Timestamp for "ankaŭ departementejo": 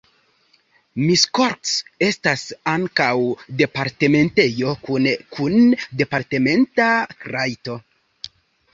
2.73-4.75